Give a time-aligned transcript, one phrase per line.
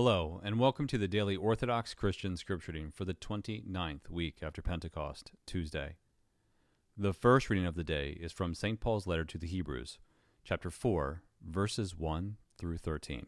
[0.00, 4.62] Hello, and welcome to the daily Orthodox Christian scripture reading for the 29th week after
[4.62, 5.96] Pentecost, Tuesday.
[6.96, 8.78] The first reading of the day is from St.
[8.78, 9.98] Paul's letter to the Hebrews,
[10.44, 13.26] chapter 4, verses 1 through 13.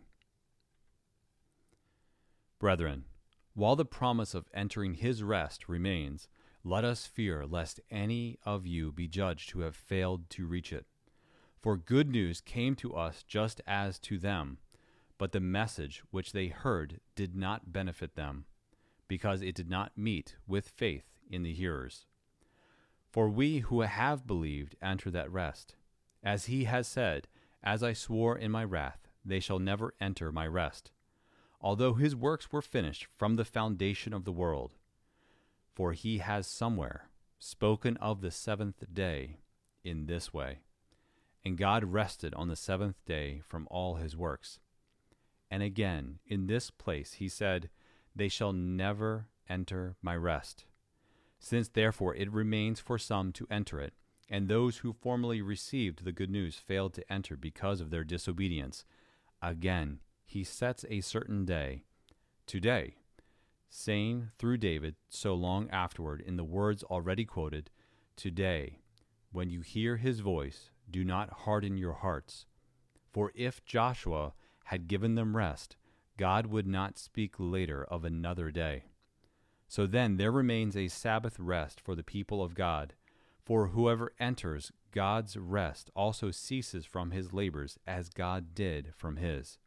[2.60, 3.06] Brethren,
[3.54, 6.28] while the promise of entering his rest remains,
[6.62, 10.86] let us fear lest any of you be judged to have failed to reach it.
[11.60, 14.58] For good news came to us just as to them
[15.20, 18.46] but the message which they heard did not benefit them,
[19.06, 22.06] because it did not meet with faith in the hearers.
[23.10, 25.74] For we who have believed enter that rest.
[26.24, 27.28] As he has said,
[27.62, 30.90] As I swore in my wrath, they shall never enter my rest,
[31.60, 34.76] although his works were finished from the foundation of the world.
[35.74, 39.40] For he has somewhere spoken of the seventh day
[39.84, 40.60] in this way.
[41.44, 44.60] And God rested on the seventh day from all his works.
[45.50, 47.70] And again, in this place he said,
[48.14, 50.64] They shall never enter my rest.
[51.38, 53.94] Since therefore it remains for some to enter it,
[54.28, 58.84] and those who formerly received the good news failed to enter because of their disobedience,
[59.42, 61.82] again he sets a certain day,
[62.46, 62.94] today,
[63.68, 67.70] saying through David so long afterward in the words already quoted,
[68.14, 68.78] Today,
[69.32, 72.46] when you hear his voice, do not harden your hearts.
[73.12, 74.34] For if Joshua
[74.70, 75.74] had given them rest,
[76.16, 78.84] God would not speak later of another day.
[79.66, 82.94] So then there remains a Sabbath rest for the people of God.
[83.44, 89.58] For whoever enters God's rest also ceases from his labors as God did from his.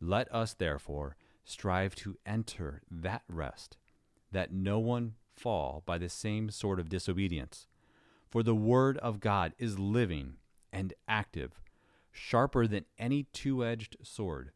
[0.00, 3.76] Let us therefore strive to enter that rest,
[4.32, 7.68] that no one fall by the same sort of disobedience.
[8.28, 10.38] For the word of God is living
[10.72, 11.60] and active
[12.16, 14.50] sharper than any two edged sword,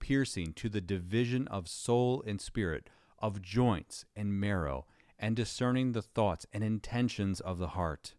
[0.00, 4.86] piercing to the division of soul and spirit, of joints and marrow,
[5.18, 8.14] and discerning the thoughts and intentions of the heart.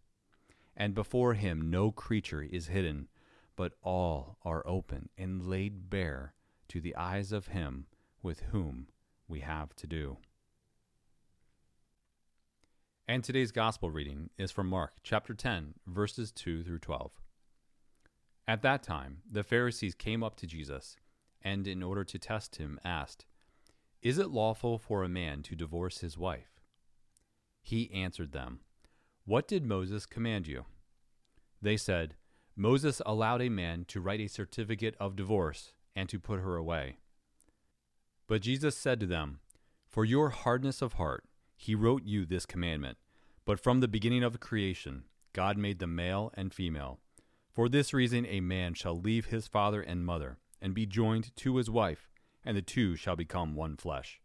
[0.76, 3.10] And before him no creature is hidden,
[3.56, 6.34] but all are open and laid bare
[6.70, 7.88] to the eyes of him
[8.22, 8.88] with whom
[9.28, 10.18] we have to do.
[13.08, 17.12] And today's gospel reading is from Mark chapter 10, verses 2 through 12.
[18.48, 20.96] At that time, the Pharisees came up to Jesus,
[21.42, 23.26] and in order to test him, asked,
[24.02, 26.62] Is it lawful for a man to divorce his wife?
[27.62, 28.62] He answered them,
[29.26, 30.66] What did Moses command you?
[31.62, 32.16] They said,
[32.56, 36.98] Moses allowed a man to write a certificate of divorce and to put her away.
[38.28, 39.40] But Jesus said to them,
[39.86, 41.26] For your hardness of heart,
[41.58, 42.98] he wrote you this commandment.
[43.46, 45.04] But from the beginning of creation,
[45.34, 47.00] God made them male and female.
[47.58, 51.56] For this reason, a man shall leave his father and mother, and be joined to
[51.56, 52.08] his wife,
[52.46, 54.22] and the two shall become one flesh.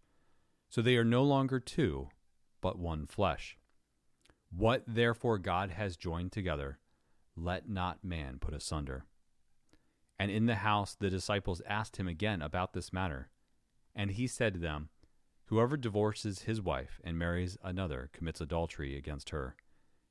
[0.68, 2.10] So they are no longer two,
[2.60, 3.56] but one flesh.
[4.54, 6.78] What therefore God has joined together,
[7.34, 9.06] let not man put asunder.
[10.18, 13.30] And in the house the disciples asked him again about this matter.
[13.94, 14.90] And he said to them,
[15.46, 19.56] Whoever divorces his wife and marries another commits adultery against her.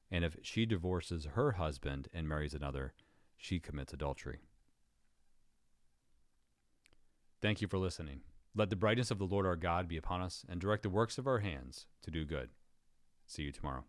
[0.09, 2.95] And if she divorces her husband and marries another,
[3.41, 4.40] she commits adultery.
[7.41, 8.22] Thank you for listening.
[8.56, 11.18] Let the brightness of the Lord our God be upon us and direct the works
[11.18, 12.50] of our hands to do good.
[13.25, 13.85] See you tomorrow.